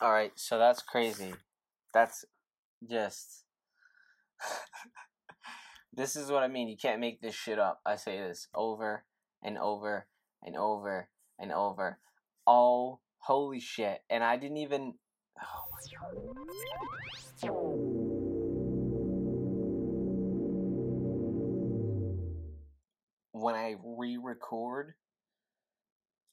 [0.00, 1.34] All right, so that's crazy.
[1.92, 2.24] That's
[2.88, 3.44] just.
[5.92, 6.68] this is what I mean.
[6.68, 7.80] You can't make this shit up.
[7.86, 9.04] I say this over
[9.42, 10.06] and over
[10.42, 11.98] and over and over.
[12.46, 14.02] Oh, holy shit.
[14.10, 14.94] And I didn't even.
[15.40, 15.64] Oh.
[23.32, 24.94] When I re record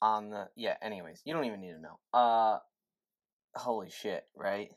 [0.02, 0.48] on the.
[0.56, 2.00] Yeah, anyways, you don't even need to know.
[2.14, 2.60] Uh,
[3.56, 4.72] holy shit, right?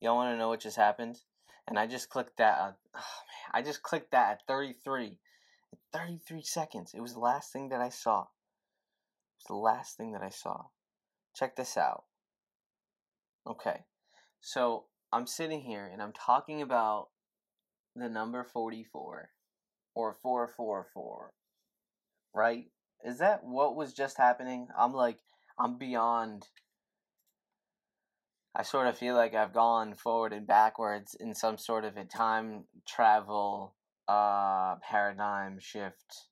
[0.00, 1.20] Y'all want to know what just happened?
[1.66, 2.58] And I just clicked that.
[2.58, 2.98] Uh, oh
[3.52, 5.18] man, I just clicked that at 33.
[5.92, 6.92] 33 seconds.
[6.94, 8.22] It was the last thing that I saw.
[8.22, 8.26] It
[9.40, 10.64] was the last thing that I saw.
[11.34, 12.04] Check this out.
[13.46, 13.84] Okay.
[14.40, 17.08] So I'm sitting here and I'm talking about
[17.94, 19.30] the number 44
[19.94, 21.32] or 444.
[22.34, 22.66] Right?
[23.04, 24.68] Is that what was just happening?
[24.76, 25.18] I'm like,
[25.58, 26.48] I'm beyond
[28.56, 32.04] I sort of feel like I've gone forward and backwards in some sort of a
[32.04, 33.74] time travel
[34.06, 36.28] uh, paradigm shift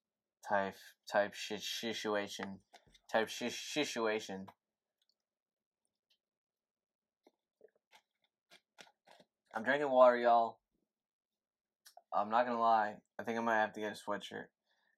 [0.49, 0.77] type
[1.11, 2.59] type sh- situation
[3.11, 4.47] type sh- situation.
[9.55, 10.59] I'm drinking water, y'all.
[12.15, 12.95] I'm not gonna lie.
[13.19, 14.47] I think I might have to get a sweatshirt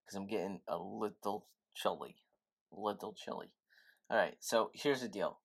[0.04, 2.16] because I'm getting a little chilly.
[2.70, 3.48] Little chilly.
[4.10, 4.36] All right.
[4.40, 5.38] So here's the deal.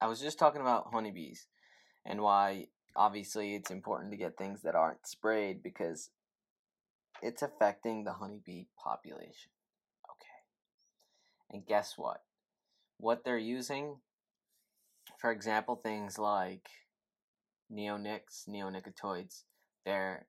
[0.00, 1.46] I was just talking about honeybees
[2.04, 6.10] and why obviously it's important to get things that aren't sprayed because
[7.22, 9.50] it's affecting the honeybee population.
[10.10, 11.56] Okay.
[11.56, 12.22] And guess what?
[12.98, 13.96] What they're using,
[15.20, 16.68] for example, things like
[17.72, 19.42] neonics, neonicotinoids,
[19.84, 20.26] they're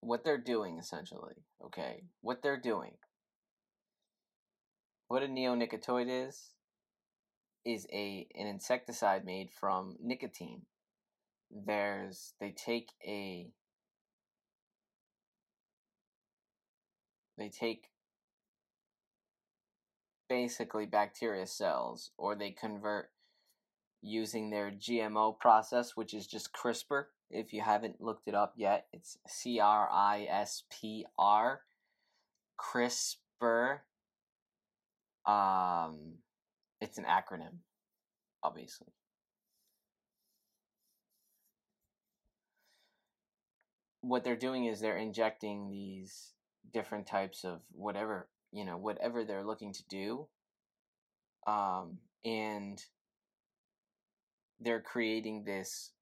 [0.00, 2.02] what they're doing essentially, okay?
[2.20, 2.94] What they're doing.
[5.06, 6.50] What a neonicotinoid is,
[7.64, 10.62] is a an insecticide made from nicotine.
[11.50, 13.50] There's they take a
[17.38, 17.88] they take
[20.28, 23.10] basically bacteria cells or they convert
[24.00, 28.86] using their GMO process which is just CRISPR if you haven't looked it up yet
[28.92, 31.60] it's C R I S P R
[32.58, 33.80] CRISPR
[35.26, 36.14] um
[36.82, 37.58] it's an acronym,
[38.42, 38.88] obviously.
[44.00, 46.32] What they're doing is they're injecting these
[46.72, 50.26] different types of whatever, you know, whatever they're looking to do.
[51.46, 52.82] Um, and
[54.60, 55.92] they're creating this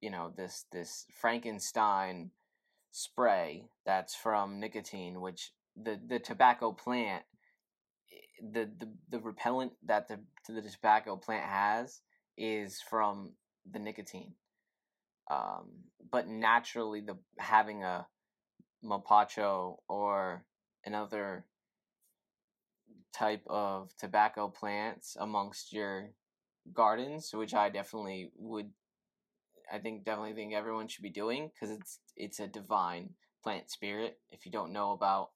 [0.00, 2.30] you know this this frankenstein
[2.90, 5.52] spray that's from nicotine which
[5.82, 7.24] the the tobacco plant
[8.52, 12.00] the, the the repellent that the the tobacco plant has
[12.36, 13.32] is from
[13.70, 14.34] the nicotine.
[15.30, 15.70] Um,
[16.10, 18.06] but naturally, the having a
[18.84, 20.44] mapacho or
[20.84, 21.46] another
[23.14, 26.10] type of tobacco plants amongst your
[26.72, 28.70] gardens, which I definitely would,
[29.72, 33.10] I think definitely think everyone should be doing because it's it's a divine
[33.42, 34.18] plant spirit.
[34.30, 35.30] If you don't know about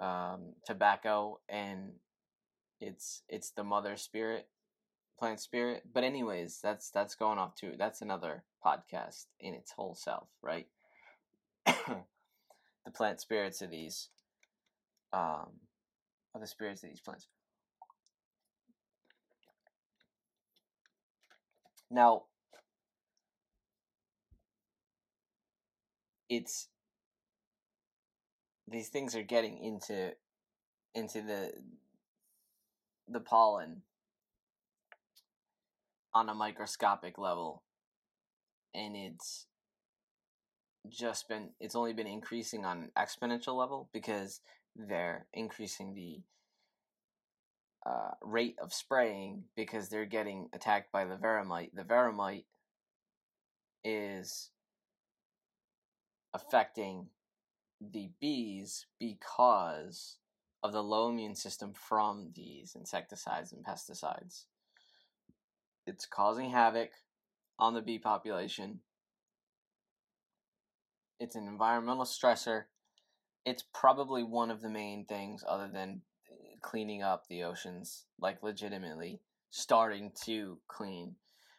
[0.00, 1.92] um, tobacco and
[2.80, 4.48] it's it's the mother spirit
[5.18, 9.94] plant spirit but anyways that's that's going off too that's another podcast in its whole
[9.94, 10.66] self right?
[12.84, 14.10] The plant spirits of these
[15.10, 15.48] um
[16.34, 17.28] of the spirits of these plants.
[21.90, 22.24] Now
[26.28, 26.68] it's
[28.68, 30.12] these things are getting into
[30.94, 31.52] into the
[33.08, 33.82] the pollen
[36.12, 37.62] on a microscopic level
[38.74, 39.46] and it's
[40.88, 44.40] just been it's only been increasing on an exponential level because
[44.76, 46.20] they're increasing the
[47.86, 51.70] uh, rate of spraying because they're getting attacked by the varroa mite.
[51.74, 52.46] The varroa mite
[53.84, 54.50] is
[56.32, 57.08] affecting
[57.80, 60.16] the bees because
[60.64, 64.46] of the low immune system from these insecticides and pesticides.
[65.86, 66.88] It's causing havoc
[67.58, 68.80] on the bee population.
[71.20, 72.64] It's an environmental stressor.
[73.44, 76.00] It's probably one of the main things, other than
[76.30, 79.20] eh, cleaning up the oceans, like legitimately
[79.50, 81.16] starting to clean.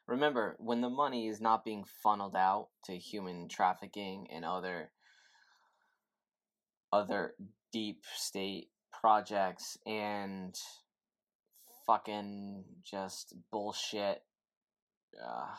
[0.08, 4.90] Remember, when the money is not being funneled out to human trafficking and other
[6.92, 7.36] other
[7.72, 8.70] deep state
[9.02, 10.56] projects and
[11.86, 14.24] fucking just bullshit.
[15.22, 15.54] Uh,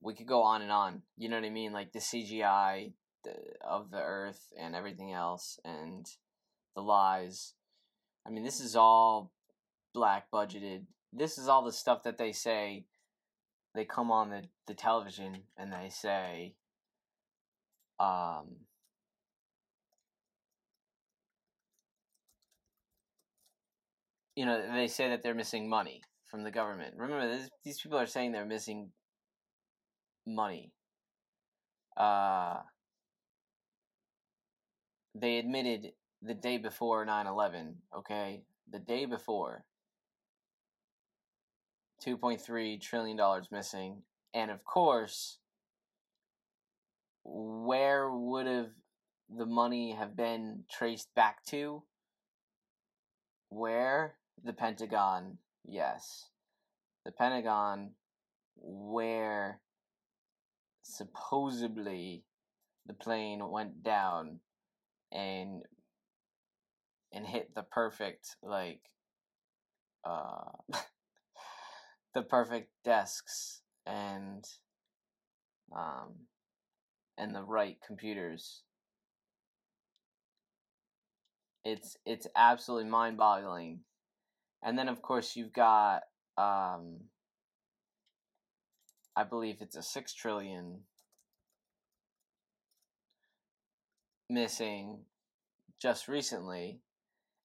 [0.00, 1.02] we could go on and on.
[1.16, 1.72] You know what I mean?
[1.72, 2.92] Like the CGI
[3.24, 3.32] the,
[3.66, 6.06] of the Earth and everything else, and
[6.74, 7.54] the lies.
[8.26, 9.32] I mean, this is all
[9.94, 10.84] black budgeted.
[11.12, 12.84] This is all the stuff that they say.
[13.74, 16.54] They come on the, the television and they say,
[18.00, 18.56] um,
[24.40, 26.94] you know, they say that they're missing money from the government.
[26.96, 28.90] Remember, this, these people are saying they're missing
[30.26, 30.72] money.
[31.94, 32.60] Uh,
[35.14, 35.92] they admitted
[36.22, 39.64] the day before 9-11 okay the day before
[42.06, 44.02] 2.3 trillion dollars missing
[44.34, 45.38] and of course
[47.24, 48.68] where would have
[49.34, 51.82] the money have been traced back to
[53.48, 54.14] where
[54.44, 56.28] the pentagon yes.
[57.04, 57.92] The pentagon
[58.56, 59.60] where
[60.82, 62.24] supposedly
[62.86, 64.40] the plane went down
[65.12, 65.62] and
[67.12, 68.80] and hit the perfect like
[70.04, 70.50] uh
[72.14, 74.44] the perfect desks and
[75.74, 76.26] um
[77.18, 78.62] and the right computers.
[81.64, 83.80] It's it's absolutely mind-boggling
[84.62, 86.02] and then of course you've got
[86.38, 86.98] um
[89.16, 90.80] i believe it's a 6 trillion
[94.30, 95.00] missing
[95.80, 96.80] just recently.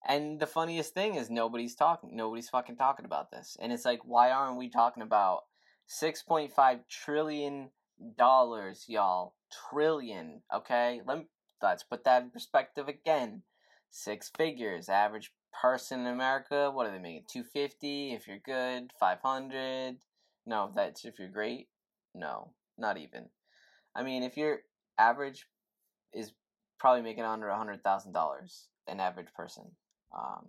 [0.08, 3.58] And the funniest thing is nobody's talking nobody's fucking talking about this.
[3.60, 5.44] And it's like why aren't we talking about
[5.90, 7.72] 6.5 trillion
[8.18, 9.34] dollars, y'all?
[9.72, 11.02] Trillion, okay?
[11.06, 11.26] Let
[11.62, 13.42] let's put that in perspective again.
[13.90, 17.26] Six figures, average person in America, what are they making?
[17.32, 19.98] 250 if you're good, 500.
[20.46, 21.68] No, that's if you're great.
[22.14, 23.30] No, not even.
[23.96, 24.60] I mean, if your
[24.98, 25.46] average
[26.14, 26.32] is
[26.80, 29.64] probably making under a hundred thousand dollars an average person
[30.18, 30.46] um,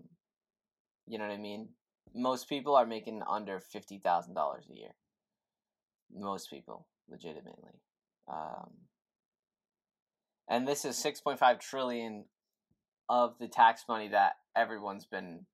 [1.06, 1.68] you know what i mean
[2.14, 4.94] most people are making under fifty thousand dollars a year
[6.14, 7.80] most people legitimately
[8.32, 8.70] um,
[10.48, 12.24] and this is 6.5 trillion
[13.08, 15.46] of the tax money that everyone's been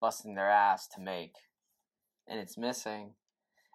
[0.00, 1.34] busting their ass to make
[2.26, 3.12] and it's missing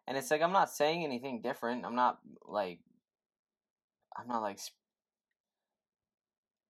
[0.07, 2.79] and it's like i'm not saying anything different i'm not like
[4.17, 4.59] i'm not like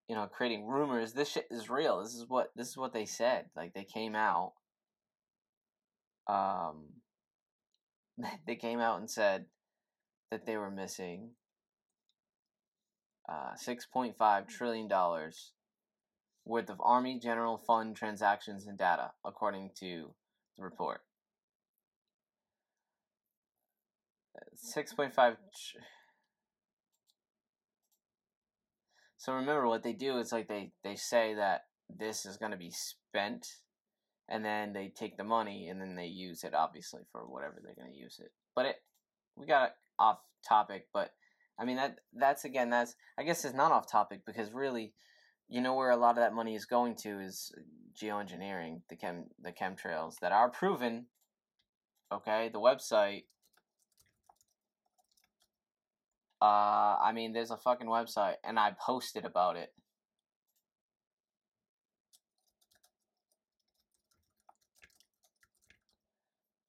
[0.08, 1.14] you know, creating rumors.
[1.14, 2.02] This shit is real.
[2.02, 3.46] This is what this is what they said.
[3.56, 4.54] Like they came out.
[6.28, 6.86] Um,
[8.48, 9.46] they came out and said
[10.32, 11.32] that they were missing
[13.28, 15.54] uh, six point five trillion dollars
[16.46, 20.12] worth of Army General Fund transactions and data, according to
[20.58, 21.02] the report.
[24.56, 25.34] Six point five.
[25.34, 25.80] Tr-
[29.26, 32.58] So remember what they do is like they they say that this is going to
[32.58, 33.48] be spent
[34.30, 37.74] and then they take the money and then they use it obviously for whatever they're
[37.74, 38.32] going to use it.
[38.56, 38.76] But it
[39.36, 41.10] we got off topic, but
[41.60, 44.94] I mean that that's again that's I guess it's not off topic because really
[45.48, 47.54] you know where a lot of that money is going to is
[48.02, 51.08] geoengineering, the chem the chemtrails that are proven.
[52.12, 53.24] Okay, the website
[56.42, 59.74] uh, I mean, there's a fucking website, and I posted about it.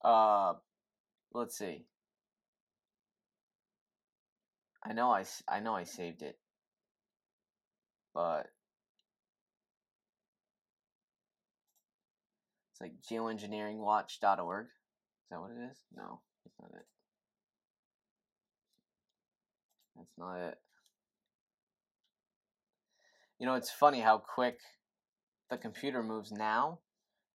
[0.04, 0.54] Uh,
[1.34, 1.84] let's see.
[4.84, 6.38] I know I, I know I saved it,
[8.14, 8.46] but
[12.78, 14.66] it's like geoengineeringwatch.org.
[14.66, 15.78] Is that what it is?
[15.96, 16.86] No, that's not it.
[19.96, 20.58] That's not it.
[23.38, 24.58] You know, it's funny how quick
[25.50, 26.80] the computer moves now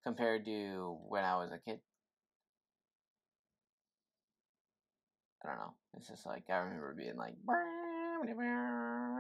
[0.04, 1.80] compared to when I was a kid.
[5.44, 5.74] I don't know.
[5.98, 7.34] It's just like I remember being like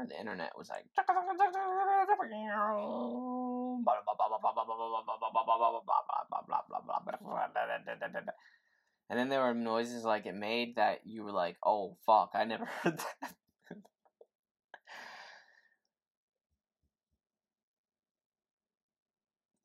[0.07, 0.85] the internet was like
[9.09, 12.45] and then there were noises like it made that you were like, "Oh fuck, I
[12.45, 13.33] never heard that."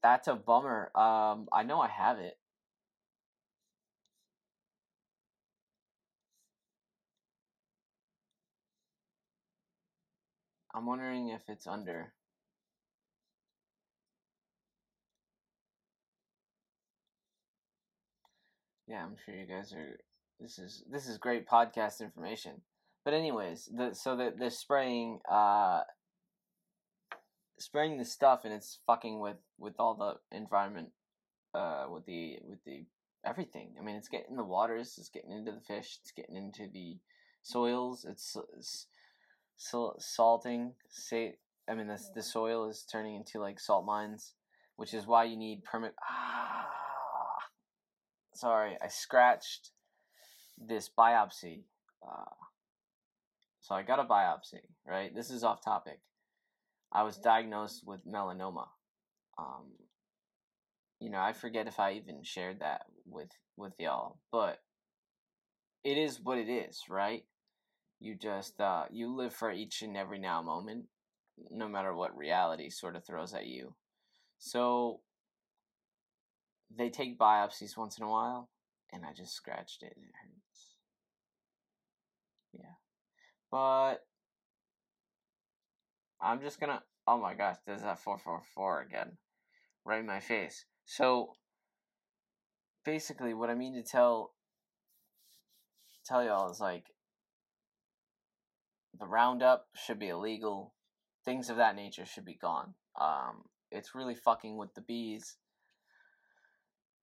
[0.02, 0.90] That's a bummer.
[0.94, 2.38] Um, I know I have it.
[10.75, 12.12] I'm wondering if it's under.
[18.86, 19.98] Yeah, I'm sure you guys are.
[20.40, 22.60] This is this is great podcast information.
[23.04, 25.80] But anyways, the so that they're spraying uh
[27.58, 30.90] spraying the stuff and it's fucking with with all the environment
[31.54, 32.84] uh with the with the
[33.24, 33.74] everything.
[33.78, 36.68] I mean, it's getting in the waters, it's getting into the fish, it's getting into
[36.72, 36.98] the
[37.42, 38.06] soils.
[38.08, 38.86] It's, it's
[39.56, 40.74] salting.
[40.88, 41.36] Say,
[41.68, 44.34] I mean, the the soil is turning into like salt mines,
[44.76, 45.94] which is why you need permit.
[46.08, 46.68] Ah,
[48.36, 49.70] sorry, I scratched
[50.58, 51.64] this biopsy.
[52.06, 52.30] Uh,
[53.60, 54.60] so I got a biopsy.
[54.86, 56.00] Right, this is off topic.
[56.92, 58.68] I was diagnosed with melanoma.
[59.38, 59.72] Um,
[61.00, 64.60] you know, I forget if I even shared that with with y'all, but
[65.84, 67.24] it is what it is, right?
[68.00, 70.84] You just uh, you live for each and every now moment,
[71.50, 73.74] no matter what reality sort of throws at you.
[74.38, 75.00] So
[76.75, 78.50] they take biopsies once in a while,
[78.92, 80.75] and I just scratched it and it hurts.
[82.52, 82.76] Yeah,
[83.50, 83.96] but
[86.20, 86.82] I'm just gonna.
[87.06, 89.18] Oh my gosh, there's that four four four again,
[89.85, 90.64] right in my face.
[90.85, 91.32] So
[92.85, 94.32] basically, what I mean to tell
[96.04, 96.85] tell y'all is like
[98.99, 100.75] the roundup should be illegal.
[101.25, 102.75] Things of that nature should be gone.
[103.00, 105.37] Um, it's really fucking with the bees,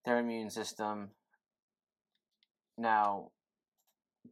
[0.04, 1.10] their immune system.
[2.76, 3.30] Now,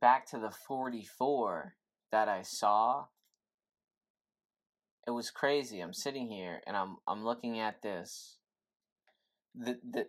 [0.00, 1.74] back to the 44
[2.10, 3.06] that I saw.
[5.06, 5.80] It was crazy.
[5.80, 8.38] I'm sitting here and I'm I'm looking at this
[9.54, 10.06] the the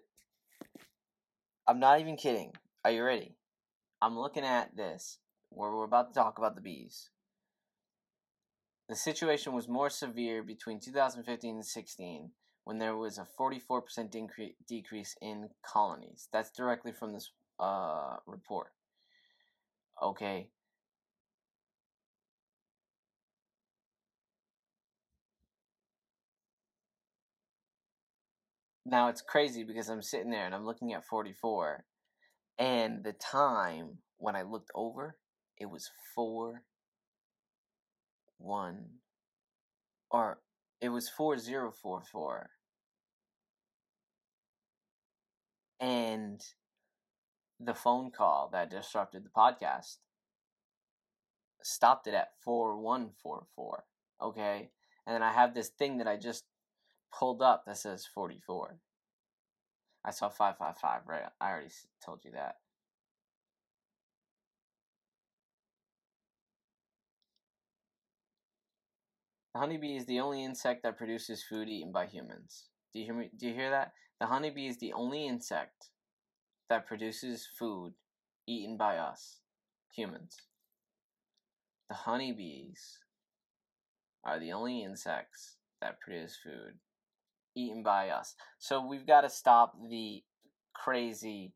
[1.68, 2.52] I'm not even kidding.
[2.86, 3.36] Are you ready?
[4.02, 7.10] I'm looking at this where we're about to talk about the bees.
[8.90, 12.32] The situation was more severe between 2015 and 16
[12.64, 13.82] when there was a 44%
[14.68, 16.30] decrease in colonies.
[16.32, 18.72] That's directly from this uh, report.
[20.02, 20.48] Okay,
[28.86, 31.86] Now it's crazy because I'm sitting there and I'm looking at 44,
[32.60, 35.16] and the time when I looked over,
[35.58, 36.62] it was 4
[38.40, 38.86] 1
[40.12, 40.40] or
[40.84, 42.50] it was 4044.
[45.80, 46.42] And
[47.58, 50.00] the phone call that disrupted the podcast
[51.62, 53.86] stopped it at 4144.
[54.22, 54.72] Okay?
[55.08, 56.44] And then I have this thing that I just
[57.18, 58.78] pulled up that says 44.
[60.04, 61.24] I saw 555, right?
[61.40, 61.70] I already
[62.04, 62.58] told you that.
[69.54, 72.70] The honeybee is the only insect that produces food eaten by humans.
[72.92, 73.30] Do you hear me?
[73.38, 73.94] Do you hear that?
[74.20, 75.90] The honeybee is the only insect
[76.70, 77.94] that produces food
[78.48, 79.40] eaten by us,
[79.92, 80.38] humans.
[81.90, 83.00] The honeybees
[84.24, 86.80] are the only insects that produce food
[87.56, 88.36] eaten by us.
[88.58, 90.24] So we've got to stop the
[90.74, 91.54] crazy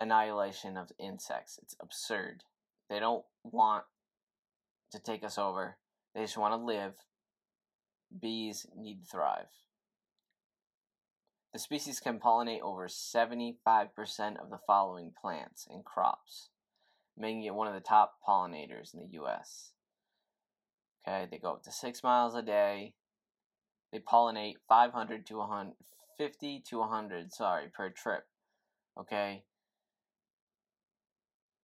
[0.00, 1.58] annihilation of insects.
[1.62, 2.44] It's absurd.
[2.88, 3.84] They don't want
[4.92, 5.76] to take us over.
[6.14, 6.94] They just want to live.
[8.20, 9.46] Bees need to thrive.
[11.52, 13.56] The species can pollinate over 75%
[14.40, 16.48] of the following plants and crops,
[17.16, 19.72] making it one of the top pollinators in the US.
[21.06, 22.94] Okay, they go up to six miles a day,
[23.92, 28.24] they pollinate 500 to 150 to 100, sorry, per trip.
[28.98, 29.44] Okay?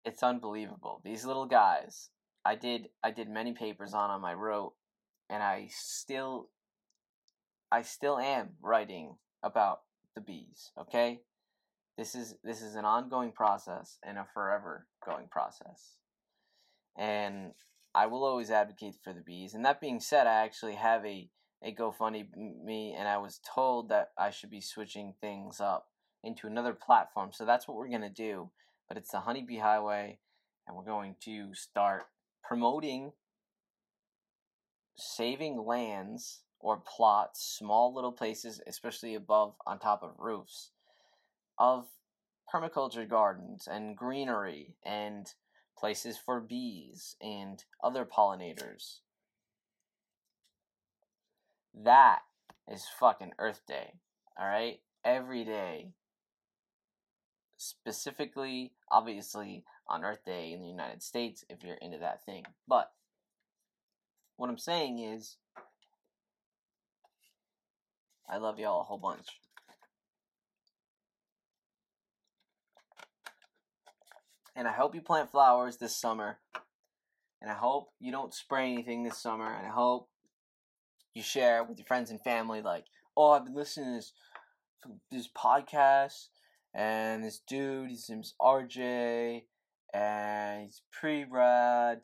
[0.04, 1.00] It's unbelievable.
[1.02, 2.10] These little guys,
[2.44, 4.24] I did I did many papers on them.
[4.24, 4.74] I wrote
[5.30, 6.48] and I still
[7.70, 9.80] I still am writing about
[10.14, 11.20] the bees, okay?
[11.96, 15.96] This is this is an ongoing process and a forever going process.
[16.96, 17.52] And
[17.94, 19.54] I will always advocate for the bees.
[19.54, 21.28] And that being said, I actually have a
[21.62, 25.88] a GoFundMe, and I was told that I should be switching things up
[26.22, 27.30] into another platform.
[27.32, 28.50] So that's what we're going to do.
[28.86, 30.18] But it's the Honeybee Highway,
[30.66, 32.04] and we're going to start
[32.48, 33.12] promoting
[34.96, 40.70] saving lands or plots, small little places, especially above on top of roofs,
[41.58, 41.86] of
[42.52, 45.34] permaculture gardens and greenery and
[45.78, 49.00] places for bees and other pollinators
[51.84, 52.20] that
[52.70, 53.94] is fucking Earth Day.
[54.40, 54.80] Alright?
[55.04, 55.92] Every day.
[57.56, 62.44] Specifically, obviously, on Earth Day in the United States, if you're into that thing.
[62.66, 62.90] But,
[64.36, 65.36] what I'm saying is,
[68.28, 69.26] I love y'all a whole bunch.
[74.54, 76.38] And I hope you plant flowers this summer.
[77.40, 79.46] And I hope you don't spray anything this summer.
[79.46, 80.08] And I hope
[81.14, 82.84] you share with your friends and family, like,
[83.16, 84.12] oh, I've been listening to this,
[85.10, 86.28] this podcast,
[86.74, 89.44] and this dude, his name's RJ,
[89.92, 92.00] and he's pretty rad,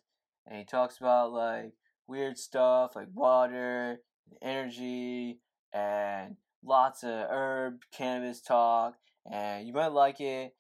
[0.47, 1.73] and he talks about, like,
[2.07, 4.01] weird stuff, like water,
[4.31, 5.41] and energy,
[5.73, 8.95] and lots of herb, cannabis talk,
[9.31, 10.55] and you might like it,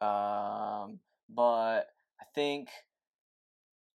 [0.00, 1.86] um, but
[2.20, 2.68] I think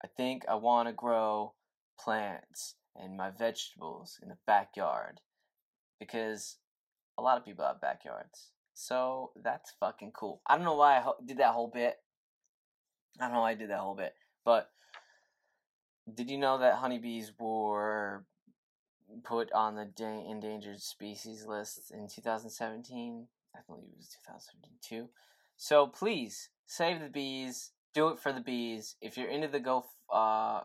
[0.03, 1.53] I think I want to grow
[1.99, 5.21] plants and my vegetables in the backyard
[5.99, 6.57] because
[7.17, 8.51] a lot of people have backyards.
[8.73, 10.41] So that's fucking cool.
[10.45, 11.95] I don't know why I did that whole bit.
[13.19, 14.13] I don't know why I did that whole bit,
[14.45, 14.69] but
[16.13, 18.25] did you know that honeybees were
[19.23, 23.27] put on the da- endangered species list in 2017?
[23.55, 25.09] I believe it was 2017
[25.57, 27.71] So please save the bees.
[27.93, 28.95] Do it for the bees.
[29.01, 30.61] If you're into the Go uh,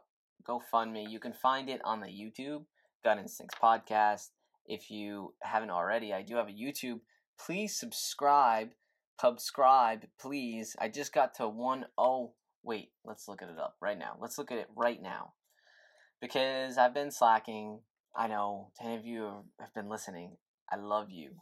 [0.46, 2.64] GoFundMe, you can find it on the YouTube
[3.02, 4.28] Gut Instincts podcast.
[4.66, 7.00] If you haven't already, I do have a YouTube.
[7.38, 8.70] Please subscribe.
[9.23, 10.75] Subscribe, please.
[10.81, 12.33] I just got to one oh
[12.64, 14.17] wait, let's look at it up right now.
[14.21, 15.35] Let's look at it right now.
[16.21, 17.83] Because I've been slacking.
[18.17, 20.38] I know 10 of you have been listening.
[20.73, 21.37] I love you.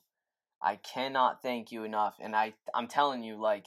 [0.62, 2.16] I cannot thank you enough.
[2.20, 3.64] And I, I'm telling you, like,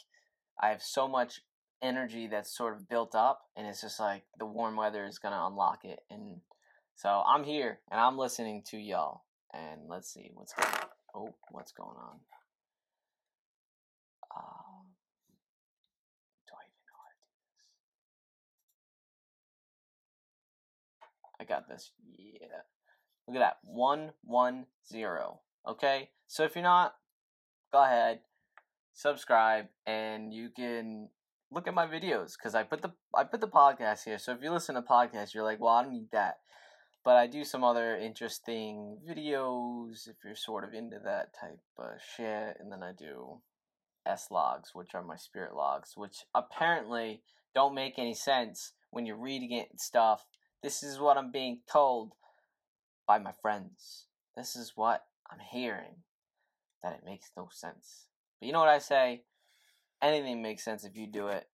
[0.62, 1.42] I have so much
[1.82, 5.34] energy that's sort of built up, and it's just like the warm weather is going
[5.34, 6.02] to unlock it.
[6.12, 6.38] And
[6.94, 9.24] so I'm here, and I'm listening to y'all.
[9.52, 10.88] And let's see what's going on.
[11.16, 12.20] Oh, what's going on?
[14.36, 14.84] Uh,
[16.48, 17.70] do I even know how to do this?
[21.40, 21.92] I got this.
[22.18, 22.64] Yeah.
[23.28, 23.58] Look at that.
[23.64, 25.42] One, one, zero.
[25.68, 26.10] Okay?
[26.28, 26.96] So if you're not,
[27.72, 28.20] go ahead,
[28.94, 31.10] subscribe, and you can
[31.52, 34.18] look at my videos because I put the I put the podcast here.
[34.18, 36.38] So if you listen to podcasts, you're like, well, I don't need that.
[37.06, 42.00] But I do some other interesting videos if you're sort of into that type of
[42.16, 43.42] shit, and then I do
[44.06, 47.22] S logs, which are my spirit logs, which apparently
[47.56, 50.26] don't make any sense when you're reading it and stuff.
[50.62, 52.14] This is what I'm being told
[53.08, 54.06] by my friends.
[54.36, 56.04] This is what I'm hearing.
[56.82, 58.08] That it makes no sense.
[58.40, 59.24] But you know what I say?
[60.02, 61.48] Anything makes sense if you do it.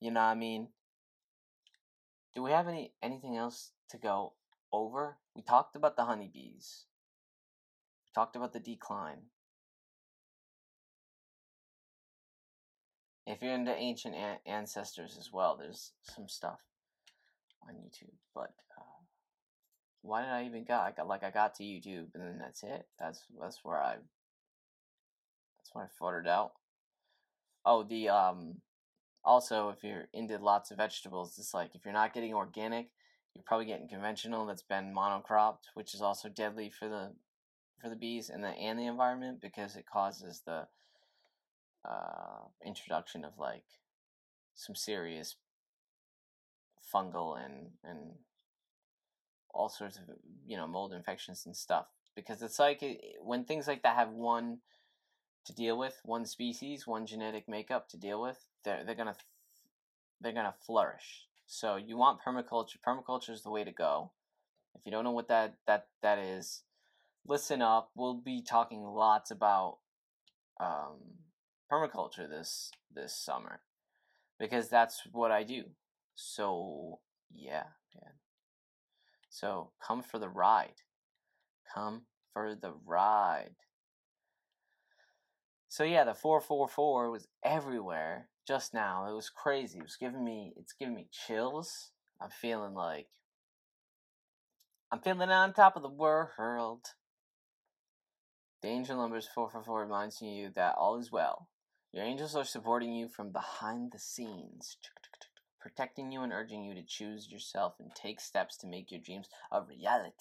[0.00, 0.68] You know what I mean?
[2.34, 4.34] Do we have any anything else to go
[4.72, 5.16] over?
[5.34, 6.84] We talked about the honeybees.
[8.04, 9.22] We talked about the decline.
[13.26, 16.60] If you're into ancient an- ancestors as well, there's some stuff
[17.68, 18.14] on YouTube.
[18.34, 19.04] But uh,
[20.02, 20.86] why did I even got?
[20.86, 22.86] I got like I got to YouTube and then that's it.
[22.98, 23.96] That's that's where I.
[25.58, 26.52] That's where I futtered out.
[27.64, 28.56] Oh, the um.
[29.24, 32.90] Also, if you're into lots of vegetables, it's like if you're not getting organic,
[33.34, 37.12] you're probably getting conventional that's been monocropped, which is also deadly for the
[37.82, 40.66] for the bees and the and the environment because it causes the
[41.88, 43.64] uh, introduction of like
[44.54, 45.36] some serious
[46.92, 48.12] fungal and and
[49.52, 50.04] all sorts of
[50.46, 54.10] you know mold infections and stuff because it's like it, when things like that have
[54.10, 54.58] one
[55.44, 59.16] to deal with one species one genetic makeup to deal with they're, they're gonna
[60.20, 61.26] they're gonna flourish.
[61.46, 64.10] So you want permaculture permaculture is the way to go.
[64.74, 66.62] If you don't know what that that that is
[67.26, 67.90] listen up.
[67.94, 69.78] We'll be talking lots about
[70.60, 70.98] um,
[71.70, 73.60] permaculture this this summer
[74.38, 75.64] because that's what i do
[76.14, 77.00] so
[77.34, 78.12] yeah man
[79.36, 80.80] so come for the ride.
[81.74, 83.56] Come for the ride.
[85.68, 89.06] So yeah, the 444 was everywhere just now.
[89.06, 89.78] It was crazy.
[89.78, 91.90] It was giving me it's giving me chills.
[92.18, 93.08] I'm feeling like
[94.90, 96.86] I'm feeling on top of the world.
[98.62, 101.48] The angel numbers 444 reminds you that all is well.
[101.96, 104.76] Your angels are supporting you from behind the scenes
[105.58, 109.28] protecting you and urging you to choose yourself and take steps to make your dreams
[109.50, 110.12] a reality.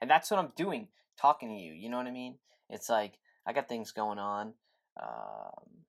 [0.00, 1.72] And that's what I'm doing, talking to you.
[1.72, 2.38] You know what I mean?
[2.68, 4.54] It's like I got things going on.
[5.00, 5.84] Um,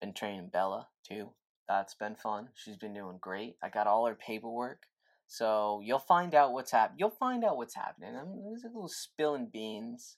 [0.00, 1.28] been training Bella too.
[1.68, 2.48] That's been fun.
[2.56, 3.58] She's been doing great.
[3.62, 4.86] I got all her paperwork.
[5.28, 6.98] So you'll find out what's happening.
[6.98, 8.16] You'll find out what's happening.
[8.16, 10.16] I'm there's a little spilling beans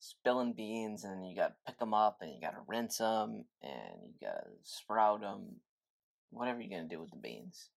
[0.00, 3.44] spilling beans and you got to pick them up and you got to rinse them
[3.62, 5.56] and you got to sprout them
[6.30, 7.68] whatever you're going to do with the beans.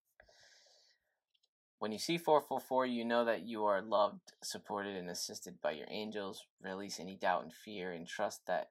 [1.79, 5.87] When you see 444 you know that you are loved supported and assisted by your
[5.91, 6.45] angels.
[6.61, 8.69] Release any doubt and fear and trust that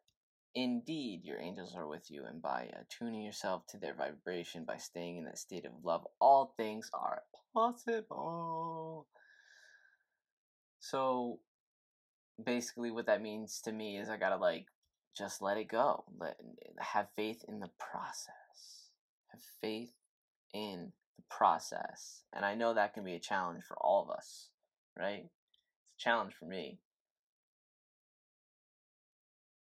[0.55, 5.17] Indeed, your angels are with you, and by attuning yourself to their vibration, by staying
[5.17, 7.23] in that state of love, all things are
[7.55, 9.07] possible.
[10.79, 11.38] So,
[12.45, 14.67] basically, what that means to me is I gotta like
[15.17, 16.05] just let it go.
[16.19, 16.37] Let
[16.79, 18.91] have faith in the process.
[19.29, 19.95] Have faith
[20.53, 24.49] in the process, and I know that can be a challenge for all of us,
[24.99, 25.25] right?
[25.25, 26.79] It's a challenge for me.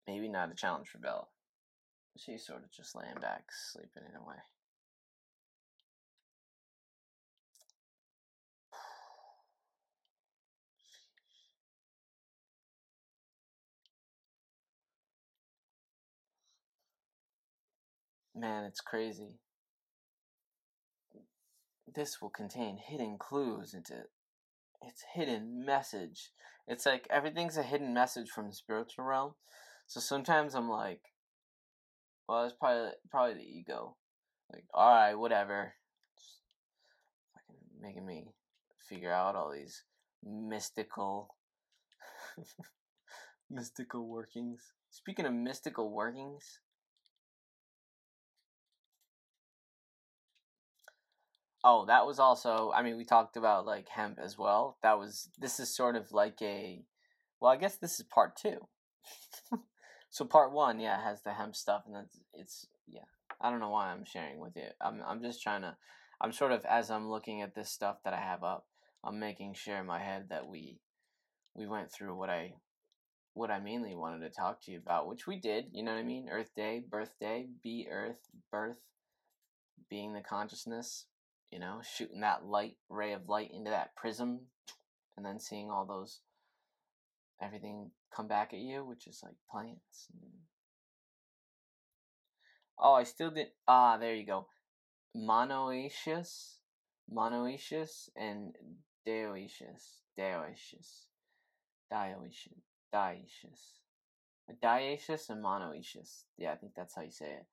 [0.07, 1.25] Maybe not a challenge for Bella.
[2.17, 4.37] She's sort of just laying back, sleeping in a way.
[18.37, 19.39] Man, it's crazy.
[21.95, 24.03] This will contain hidden clues into
[24.81, 26.29] its hidden message.
[26.67, 29.33] It's like everything's a hidden message from the spiritual realm.
[29.87, 31.01] So sometimes I'm like,
[32.29, 33.95] well, it's probably probably the ego.
[34.53, 35.73] Like, all right, whatever.
[36.15, 36.41] Just
[37.33, 38.25] fucking making me
[38.87, 39.83] figure out all these
[40.23, 41.35] mystical,
[43.49, 44.73] mystical workings.
[44.91, 46.59] Speaking of mystical workings,
[51.69, 52.71] Oh, that was also.
[52.73, 54.77] I mean, we talked about like hemp as well.
[54.83, 55.27] That was.
[55.37, 56.85] This is sort of like a.
[57.41, 58.69] Well, I guess this is part two.
[60.09, 63.01] so part one, yeah, has the hemp stuff, and then it's yeah.
[63.41, 64.69] I don't know why I'm sharing with you.
[64.79, 65.75] I'm I'm just trying to.
[66.21, 68.65] I'm sort of as I'm looking at this stuff that I have up.
[69.03, 70.79] I'm making sure in my head that we
[71.53, 72.53] we went through what I
[73.33, 75.65] what I mainly wanted to talk to you about, which we did.
[75.73, 76.29] You know what I mean?
[76.31, 78.77] Earth Day, birthday, be Earth, birth,
[79.89, 81.07] being the consciousness,
[81.51, 84.41] you know, shooting that light ray of light into that prism
[85.15, 86.21] and then seeing all those
[87.41, 90.07] everything come back at you, which is like plants.
[92.79, 93.47] Oh, I still did.
[93.67, 94.47] Ah, there you go.
[95.15, 96.57] Monoecious,
[97.11, 98.53] monoecious, and
[99.07, 101.05] dioecious, dioecious,
[101.91, 102.59] dioecious,
[102.93, 103.79] dioecious,
[104.63, 106.25] dioecious, and monoecious.
[106.37, 107.45] Yeah, I think that's how you say it.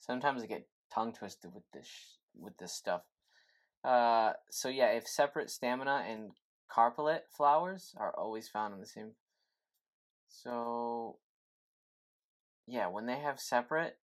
[0.00, 3.02] Sometimes I get tongue twisted with this with this stuff.
[3.84, 6.30] Uh, so yeah, if separate staminate and
[6.74, 9.12] carpellate flowers are always found in the same.
[10.28, 11.18] So,
[12.66, 13.98] yeah, when they have separate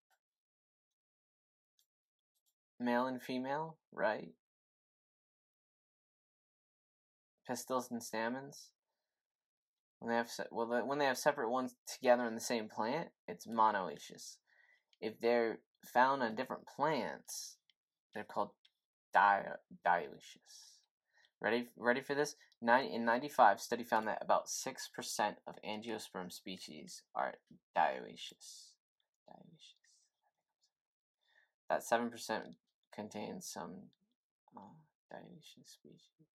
[2.79, 4.33] male and female, right?
[7.47, 8.69] Pistils and stamens.
[9.99, 13.09] When they have se- well, when they have separate ones together in the same plant,
[13.27, 14.37] it's monoecious.
[14.99, 15.59] If they're
[15.93, 17.57] found on different plants,
[18.13, 18.51] they're called
[19.13, 19.45] di-
[19.86, 20.78] dioecious.
[21.39, 22.36] Ready, ready for this?
[22.62, 27.34] Nine, in 95, study found that about 6% of angiosperm species are
[27.76, 28.74] dioecious.
[29.28, 29.76] Dioecious.
[31.69, 32.41] That 7%
[32.93, 33.71] contains some
[34.56, 34.62] uh,
[35.12, 36.28] dioecious species.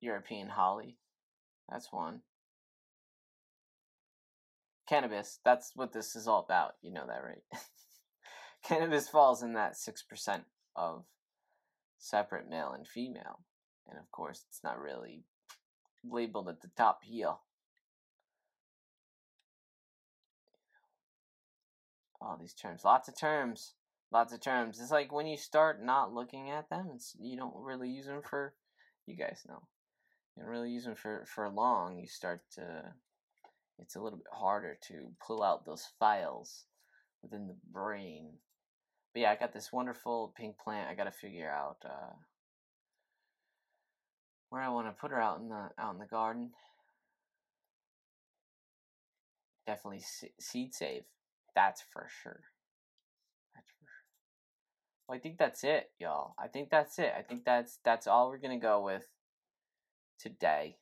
[0.00, 0.96] European holly.
[1.68, 2.22] That's one
[4.90, 6.72] cannabis, that's what this is all about.
[6.82, 7.44] You know that, right?
[8.64, 10.40] cannabis falls in that 6%
[10.74, 11.04] of
[11.98, 13.44] separate male and female.
[13.88, 15.22] And of course, it's not really
[16.04, 17.34] labeled at the top here.
[22.20, 23.74] All these terms, lots of terms,
[24.12, 24.78] lots of terms.
[24.80, 28.20] It's like when you start not looking at them, it's you don't really use them
[28.28, 28.54] for.
[29.06, 29.62] You guys know,
[30.36, 31.98] you don't really use them for for long.
[31.98, 32.92] You start to
[33.80, 36.64] it's a little bit harder to pull out those files
[37.22, 38.32] within the brain.
[39.12, 40.88] But yeah, I got this wonderful pink plant.
[40.88, 42.14] I got to figure out uh,
[44.50, 46.50] where I want to put her out in the out in the garden.
[49.66, 50.04] Definitely
[50.38, 51.02] seed save.
[51.54, 52.40] That's for sure.
[53.54, 54.04] That's for sure.
[55.08, 56.34] Well, I think that's it, y'all.
[56.38, 57.12] I think that's it.
[57.16, 59.06] I think that's that's all we're gonna go with
[60.20, 60.76] today.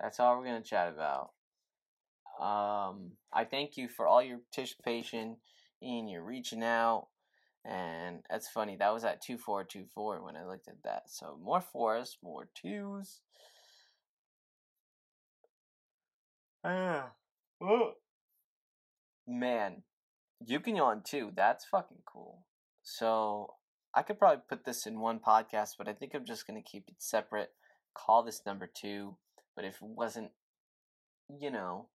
[0.00, 1.30] That's all we're gonna chat about.
[2.40, 5.36] Um, I thank you for all your participation
[5.82, 7.08] in your reaching out.
[7.64, 8.76] And that's funny.
[8.76, 11.02] That was at 2424 when I looked at that.
[11.08, 13.20] So more fours, more twos.
[16.64, 17.10] Ah.
[17.60, 17.92] Oh.
[19.26, 19.82] Man,
[20.44, 21.32] you can yawn too.
[21.36, 22.44] That's fucking cool.
[22.82, 23.54] So
[23.94, 26.88] I could probably put this in one podcast, but I think I'm just gonna keep
[26.88, 27.50] it separate.
[27.94, 29.16] Call this number two.
[29.54, 30.30] But if it wasn't,
[31.38, 31.88] you know,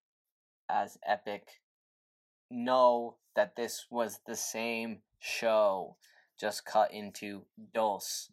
[0.70, 1.62] as epic
[2.50, 5.96] know that this was the same show
[6.40, 8.32] just cut into dos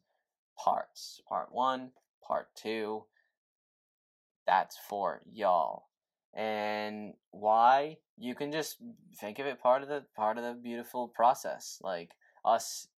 [0.59, 1.21] parts.
[1.29, 1.91] Part one,
[2.27, 3.05] part two.
[4.47, 5.85] That's for y'all.
[6.35, 7.99] And why?
[8.19, 8.79] You can just
[9.21, 11.79] think of it part of the part of the beautiful process.
[11.83, 12.11] Like
[12.45, 12.89] us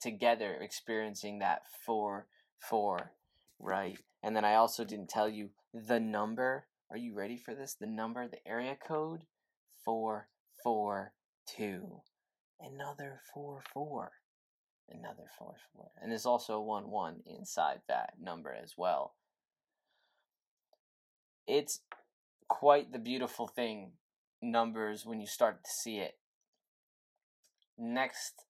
[0.00, 2.26] together experiencing that for
[2.58, 3.12] for
[3.58, 3.98] right.
[4.22, 6.66] And then I also didn't tell you the number.
[6.92, 7.74] Are you ready for this?
[7.74, 9.22] The number, the area code
[9.84, 10.28] four
[10.62, 11.12] four
[11.46, 12.02] two.
[12.60, 14.12] Another four four
[14.94, 15.90] another 4 4.
[16.00, 19.14] And there's also 1 1 inside that number as well.
[21.46, 21.80] It's
[22.48, 23.92] quite the beautiful thing,
[24.40, 26.18] numbers, when you start to see it.
[27.78, 28.44] Next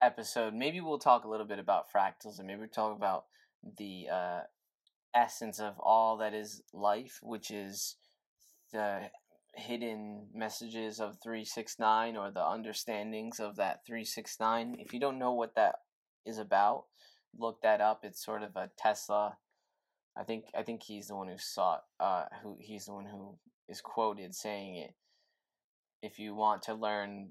[0.00, 3.24] episode, maybe we'll talk a little bit about fractals and maybe we'll talk about
[3.76, 4.40] the uh,
[5.14, 7.96] essence of all that is life, which is
[8.72, 9.10] the
[9.54, 14.76] hidden messages of 369 or the understandings of that 369.
[14.78, 15.76] If you don't know what that
[16.24, 16.84] is about,
[17.36, 18.00] look that up.
[18.04, 19.36] It's sort of a Tesla.
[20.16, 23.38] I think I think he's the one who sought uh who he's the one who
[23.68, 24.94] is quoted saying it.
[26.02, 27.30] If you want to learn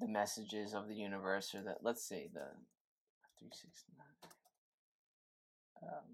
[0.00, 2.46] the messages of the universe or that let's say the
[3.38, 4.06] 369
[5.82, 6.13] um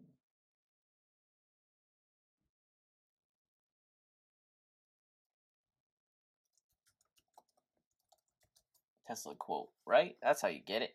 [9.10, 10.16] Tesla quote, right?
[10.22, 10.94] That's how you get it.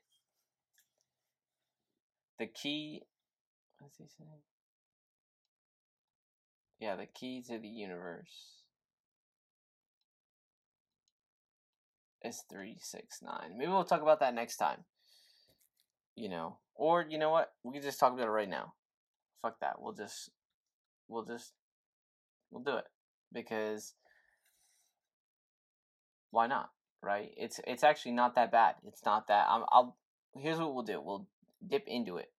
[2.39, 3.01] The key.
[3.79, 4.29] What's he saying?
[6.79, 8.61] Yeah, the key to the universe
[12.23, 13.57] is 369.
[13.57, 14.85] Maybe we'll talk about that next time.
[16.15, 17.51] You know, or you know what?
[17.63, 18.75] We can just talk about it right now.
[19.41, 19.81] Fuck that.
[19.81, 20.31] We'll just,
[21.09, 21.51] we'll just,
[22.49, 22.85] we'll do it
[23.33, 23.93] because
[26.31, 26.69] why not?
[27.01, 27.31] Right?
[27.37, 28.75] It's it's actually not that bad.
[28.85, 29.47] It's not that.
[29.49, 29.97] I'm, I'll
[30.35, 31.01] here's what we'll do.
[31.01, 31.27] We'll
[31.65, 32.31] dip into it.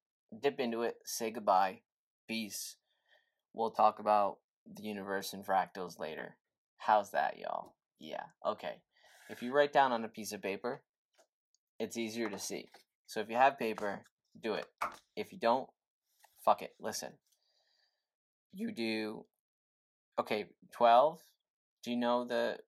[0.42, 0.97] Dip into it.
[1.05, 1.81] Say goodbye.
[2.29, 2.77] Peace.
[3.53, 4.38] We'll talk about
[4.71, 6.37] the universe and fractals later.
[6.79, 7.75] How's that, y'all?
[7.99, 8.25] Yeah.
[8.45, 8.77] Okay.
[9.31, 10.83] If you write down on a piece of paper,
[11.79, 12.69] it's easier to see.
[13.07, 14.03] So if you have paper,
[14.40, 14.66] do it.
[15.16, 15.69] If you don't,
[16.45, 16.75] fuck it.
[16.81, 17.12] Listen.
[18.53, 19.25] You do
[20.19, 21.21] okay, 12.
[21.83, 22.59] Do you know the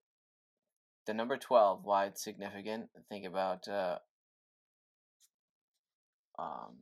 [1.09, 2.87] the number 12, why it's significant.
[3.09, 3.97] Think about uh,
[6.37, 6.75] um,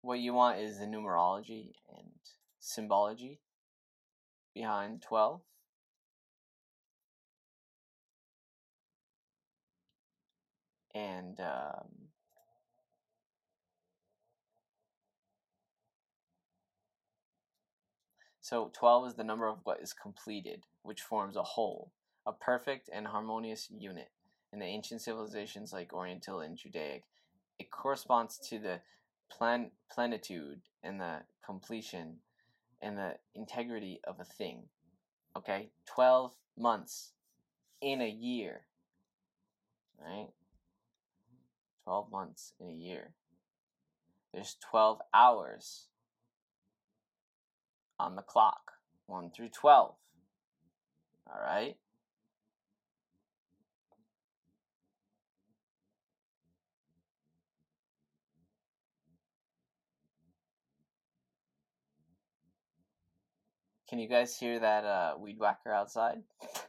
[0.00, 2.08] what you want is the numerology and
[2.58, 3.38] symbology
[4.52, 5.42] behind 12.
[10.92, 12.03] And um,
[18.44, 21.92] So 12 is the number of what is completed, which forms a whole,
[22.26, 24.10] a perfect and harmonious unit.
[24.52, 27.04] In the ancient civilizations like Oriental and Judaic,
[27.58, 28.82] it corresponds to the
[29.30, 32.18] plan- plenitude and the completion
[32.82, 34.64] and the integrity of a thing.
[35.34, 35.70] Okay?
[35.86, 37.12] 12 months
[37.80, 38.66] in a year.
[39.98, 40.28] Right?
[41.84, 43.14] 12 months in a year.
[44.34, 45.86] There's 12 hours
[47.98, 48.72] on the clock
[49.06, 49.94] 1 through 12.
[51.26, 51.76] All right?
[63.88, 66.22] Can you guys hear that uh, weed whacker outside?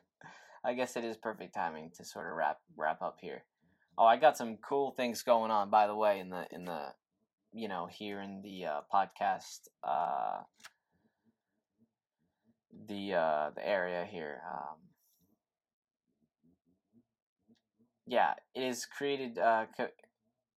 [0.66, 3.44] I guess it is perfect timing to sort of wrap wrap up here.
[3.98, 6.88] Oh, I got some cool things going on, by the way, in the in the
[7.54, 10.42] you know here in the uh, podcast uh,
[12.88, 14.42] the uh, the area here.
[14.52, 14.78] Um,
[18.08, 19.38] yeah, it is created.
[19.38, 19.90] Uh, co-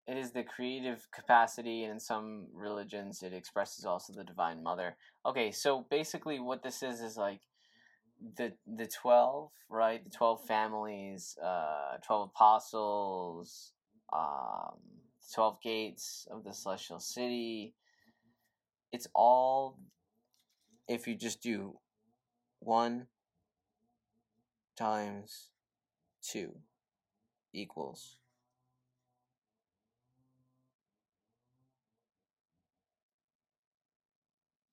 [0.07, 4.97] it is the creative capacity, and in some religions, it expresses also the divine mother.
[5.25, 7.41] Okay, so basically, what this is is like
[8.35, 10.03] the the twelve, right?
[10.03, 13.73] The twelve families, uh, twelve apostles,
[14.11, 14.77] um,
[15.33, 17.73] twelve gates of the celestial city.
[18.91, 19.77] It's all
[20.87, 21.77] if you just do
[22.59, 23.07] 1
[24.75, 25.47] times
[26.21, 26.55] 2
[27.53, 28.17] equals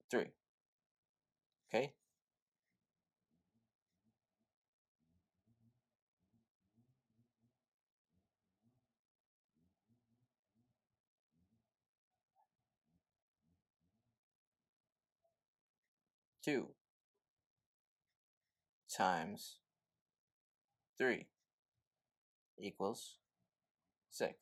[0.09, 0.31] three.
[1.73, 1.93] Okay?
[16.43, 16.76] 2
[18.95, 19.57] times
[20.97, 21.27] 3
[22.59, 23.15] equals
[24.11, 24.33] 6.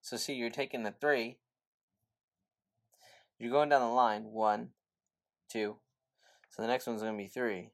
[0.00, 1.38] So see, you're taking the 3,
[3.38, 4.68] you're going down the line, 1,
[5.50, 5.76] 2,
[6.50, 7.70] so the next one's going to be 3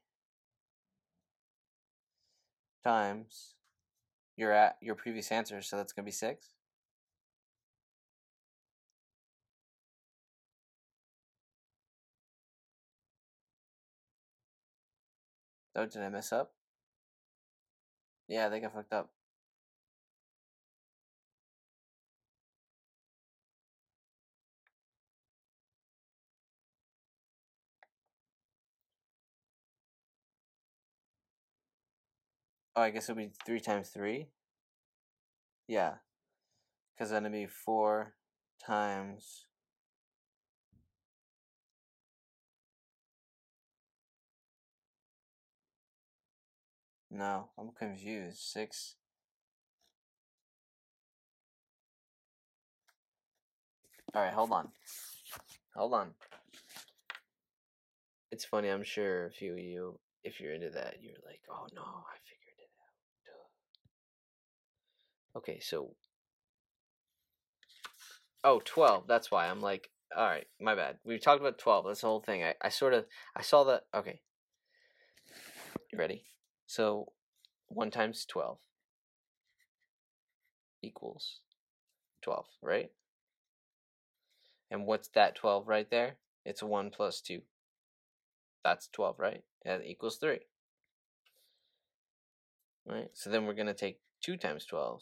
[2.83, 3.55] times
[4.37, 6.47] your at your previous answer, so that's going to be 6.
[15.79, 16.51] Oh, did I mess up?
[18.27, 19.11] Yeah, I think I fucked up.
[32.75, 34.27] Oh, I guess it'll be 3 times 3?
[35.65, 35.93] Yeah.
[36.93, 38.15] Because then it'll be 4
[38.61, 39.45] times...
[47.11, 48.39] No, I'm confused.
[48.39, 48.95] 6...
[54.15, 54.69] Alright, hold on.
[55.75, 56.09] Hold on.
[58.31, 61.67] It's funny, I'm sure a few of you, if you're into that, you're like, oh
[61.75, 62.69] no, I figured it
[65.35, 65.37] out.
[65.37, 65.95] Okay, so.
[68.43, 69.05] Oh, 12.
[69.07, 69.47] That's why.
[69.47, 70.97] I'm like, alright, my bad.
[71.03, 71.85] We talked about 12.
[71.87, 72.43] That's the whole thing.
[72.43, 73.05] I, I sort of.
[73.35, 73.83] I saw that.
[73.95, 74.21] Okay.
[75.91, 76.23] You ready?
[76.69, 77.13] So,
[77.69, 78.59] 1 times 12
[80.83, 81.39] equals
[82.21, 82.91] 12, right?
[84.69, 86.17] And what's that 12 right there?
[86.45, 87.41] It's 1 plus 2.
[88.63, 89.41] That's 12, right?
[89.65, 90.41] That equals 3.
[92.87, 93.09] Right?
[93.13, 95.01] So then we're going to take 2 times 12.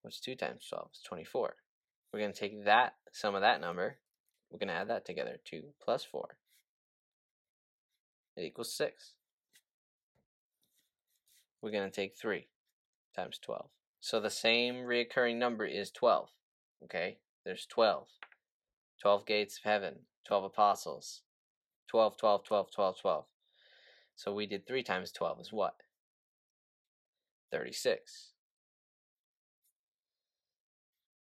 [0.00, 0.88] What's 2 times 12?
[0.92, 1.56] It's 24.
[2.10, 3.98] We're going to take that, sum of that number,
[4.50, 5.36] we're going to add that together.
[5.44, 6.38] 2 plus 4.
[8.38, 9.14] It equals 6.
[11.60, 12.46] We're going to take 3
[13.16, 13.68] times 12.
[14.00, 16.28] So the same reoccurring number is 12.
[16.84, 17.18] Okay?
[17.44, 18.06] There's 12.
[19.02, 21.22] 12 gates of heaven, 12 apostles.
[21.88, 23.24] 12, 12, 12, 12, 12.
[24.14, 25.74] So we did 3 times 12 is what?
[27.50, 28.34] 36.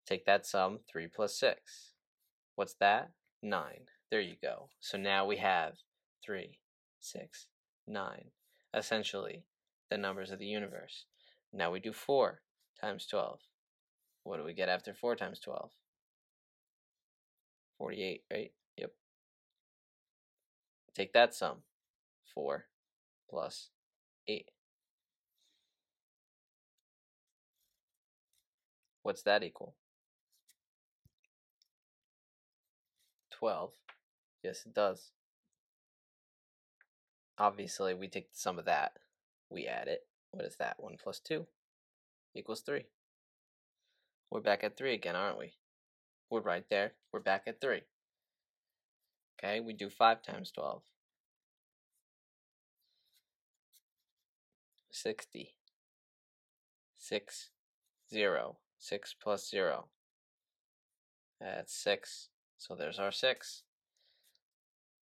[0.07, 1.93] Take that sum, 3 plus 6.
[2.55, 3.11] What's that?
[3.43, 3.63] 9.
[4.09, 4.69] There you go.
[4.79, 5.73] So now we have
[6.25, 6.57] 3,
[7.03, 7.47] 6,
[7.87, 8.23] 9.
[8.73, 9.43] Essentially,
[9.89, 11.05] the numbers of the universe.
[11.51, 12.41] Now we do 4
[12.79, 13.39] times 12.
[14.23, 15.69] What do we get after 4 times 12?
[17.77, 18.51] 48, right?
[18.77, 18.91] Yep.
[20.95, 21.57] Take that sum.
[22.33, 22.65] 4
[23.29, 23.69] plus
[24.27, 24.49] 8.
[29.01, 29.75] What's that equal?
[33.31, 33.71] 12.
[34.41, 35.11] Yes, it does.
[37.43, 38.93] Obviously, we take the sum of that.
[39.49, 40.05] We add it.
[40.31, 40.77] What is that?
[40.81, 41.45] 1 plus 2
[42.33, 42.85] equals 3.
[44.31, 45.51] We're back at 3 again, aren't we?
[46.29, 46.93] We're right there.
[47.11, 47.81] We're back at 3.
[49.37, 50.83] Okay, we do 5 times 12.
[54.91, 55.53] 60.
[56.95, 57.49] 6,
[58.09, 58.57] 0.
[58.79, 59.87] 6 plus 0.
[61.41, 62.29] That's 6.
[62.57, 63.63] So there's our 6.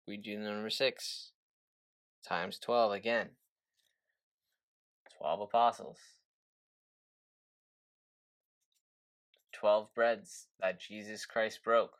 [0.08, 1.31] We do the number 6
[2.22, 3.30] times 12 again.
[5.18, 5.98] 12 apostles.
[9.54, 11.94] 12 breads that Jesus Christ broke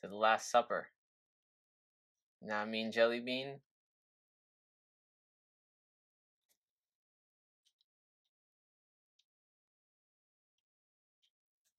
[0.00, 0.88] to the Last Supper.
[2.42, 3.60] Not mean jelly bean?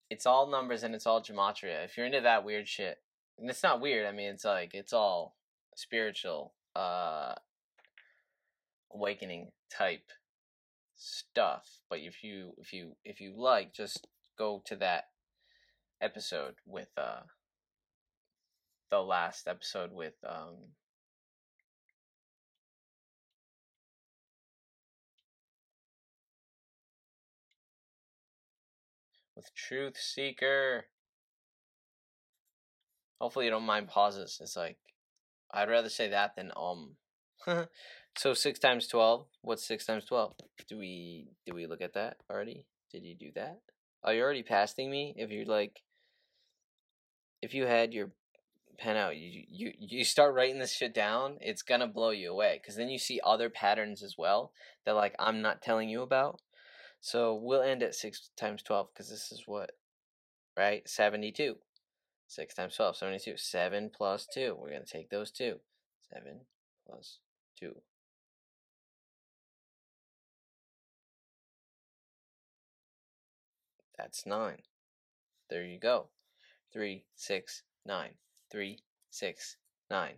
[0.10, 1.86] It's all numbers and it's all gematria.
[1.86, 2.98] If you're into that weird shit,
[3.38, 5.36] and it's not weird, I mean, it's like, it's all
[5.76, 7.36] spiritual, uh,
[8.94, 10.12] awakening type
[10.96, 11.68] stuff.
[11.90, 15.06] But if you, if you, if you like, just go to that
[16.02, 17.20] episode with uh
[18.90, 20.56] the last episode with um
[29.36, 30.86] with Truth Seeker.
[33.22, 34.40] Hopefully you don't mind pauses.
[34.42, 34.78] It's like
[35.52, 36.96] I'd rather say that than um.
[38.20, 39.28] so six times twelve.
[39.44, 40.34] What's six times twelve?
[40.68, 42.66] Do we do we look at that already?
[42.92, 43.62] Did you do that?
[44.04, 45.14] Are you already passing me?
[45.18, 45.82] If you're like,
[47.42, 48.12] if you had your
[48.78, 52.60] pen out, you you you start writing this shit down, it's gonna blow you away.
[52.66, 54.52] Cause then you see other patterns as well
[54.86, 56.42] that like I'm not telling you about.
[57.00, 59.72] So we'll end at six times twelve because this is what,
[60.58, 60.88] right?
[60.88, 61.56] Seventy-two.
[62.32, 63.38] 6 times 12, 72.
[63.38, 64.56] 7 plus 2.
[64.56, 65.62] We're to take those two.
[66.14, 66.42] 7
[66.86, 67.18] plus
[67.60, 67.74] 2.
[74.00, 74.60] That's 9.
[75.50, 76.08] There you go.
[76.72, 78.10] 3, 6, 9.
[78.50, 78.80] 3,
[79.10, 79.58] 6,
[79.92, 80.12] 9.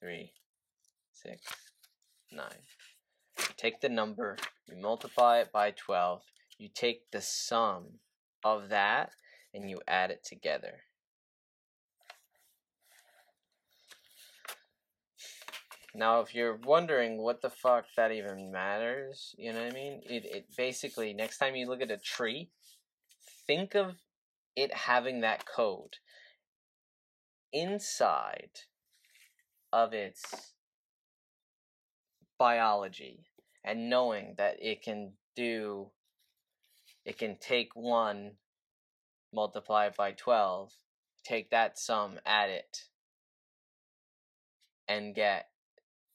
[0.00, 0.32] 3,
[1.12, 1.42] 6,
[2.32, 2.44] 9.
[3.38, 4.36] You take the number,
[4.68, 6.22] you multiply it by 12,
[6.58, 8.00] you take the sum
[8.42, 9.10] of that,
[9.54, 10.80] and you add it together.
[15.94, 20.00] Now, if you're wondering what the fuck that even matters, you know what I mean?
[20.04, 22.50] It, it basically, next time you look at a tree,
[23.50, 23.96] think of
[24.54, 25.96] it having that code
[27.52, 28.60] inside
[29.72, 30.52] of its
[32.38, 33.26] biology
[33.64, 35.88] and knowing that it can do
[37.04, 38.30] it can take 1
[39.34, 40.70] multiply it by 12
[41.24, 42.84] take that sum add it
[44.86, 45.48] and get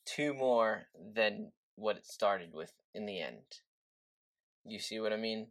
[0.05, 0.83] two more
[1.13, 3.59] than what it started with in the end.
[4.65, 5.47] You see what i mean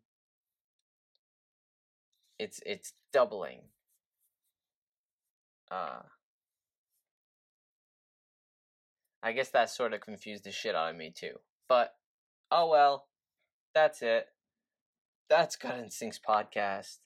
[2.45, 3.61] it's it's doubling
[5.71, 6.03] uh
[9.23, 11.37] I guess that sort of confused the shit out of me too.
[11.67, 11.95] But
[12.51, 13.07] oh well,
[13.75, 14.27] that's it.
[15.31, 16.99] That's Gut Instincts podcast.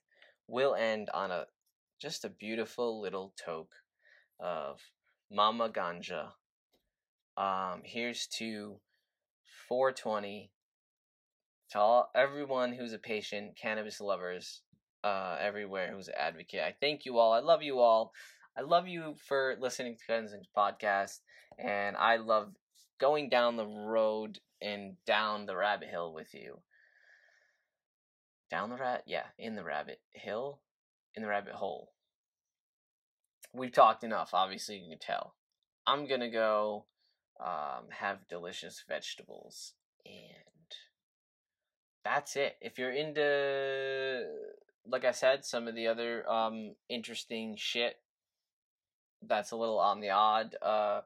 [0.48, 1.44] We'll end on a
[2.02, 3.72] just a beautiful little toke
[4.40, 4.80] of
[5.30, 6.30] Mama Ganja.
[7.36, 8.80] Um, here's to
[9.68, 10.50] 420
[11.70, 14.62] to all everyone who's a patient, cannabis lovers,
[15.04, 16.60] uh, everywhere who's an advocate.
[16.60, 17.32] I thank you all.
[17.32, 18.12] I love you all.
[18.56, 21.20] I love you for listening to Instincts podcast
[21.58, 22.52] and I love
[22.98, 26.60] going down the road and down the rabbit hill with you.
[28.50, 30.60] Down the rat, yeah, in the rabbit hill,
[31.14, 31.92] in the rabbit hole.
[33.52, 34.30] We've talked enough.
[34.32, 35.34] Obviously, you can tell.
[35.86, 36.86] I'm gonna go
[37.40, 39.74] um, have delicious vegetables,
[40.06, 40.74] and
[42.04, 42.56] that's it.
[42.60, 44.26] If you're into,
[44.88, 47.96] like I said, some of the other um, interesting shit
[49.26, 50.56] that's a little on the odd.
[50.62, 51.00] Uh,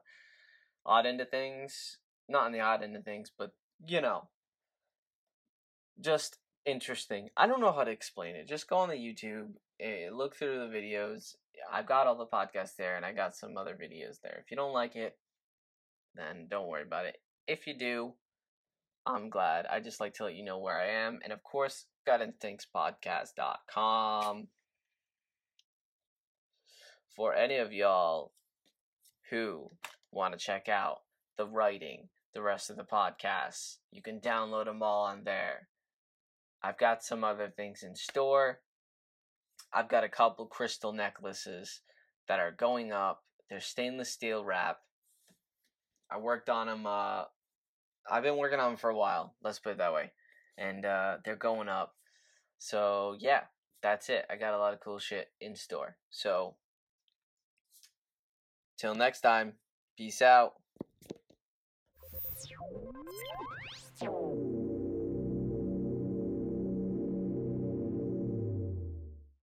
[0.85, 1.97] odd end of things.
[2.29, 3.51] Not on the odd end of things, but
[3.85, 4.29] you know,
[5.99, 7.29] just interesting.
[7.35, 8.47] I don't know how to explain it.
[8.47, 11.35] Just go on the YouTube, eh, look through the videos.
[11.71, 14.41] I've got all the podcasts there, and I got some other videos there.
[14.43, 15.17] If you don't like it,
[16.15, 17.17] then don't worry about it.
[17.47, 18.13] If you do,
[19.05, 19.65] I'm glad.
[19.65, 24.47] I just like to let you know where I am, and of course, gutinstinctspodcast.com.
[27.15, 28.31] For any of y'all
[29.29, 29.69] who
[30.11, 31.01] want to check out
[31.37, 35.67] the writing, the rest of the podcasts, you can download them all on there.
[36.63, 38.59] I've got some other things in store.
[39.73, 41.81] I've got a couple crystal necklaces
[42.27, 43.23] that are going up.
[43.49, 44.77] They're stainless steel wrap.
[46.09, 46.85] I worked on them.
[46.85, 47.23] Uh,
[48.09, 49.35] I've been working on them for a while.
[49.43, 50.11] Let's put it that way.
[50.57, 51.95] And uh, they're going up.
[52.59, 53.41] So yeah,
[53.81, 54.25] that's it.
[54.29, 55.97] I got a lot of cool shit in store.
[56.09, 56.55] So
[58.77, 59.53] till next time.
[59.95, 60.55] Peace out.